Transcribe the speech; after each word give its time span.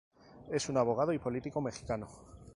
Es 0.49 0.67
un 0.67 0.77
abogado 0.77 1.13
y 1.13 1.19
político 1.19 1.61
mexicano. 1.61 2.07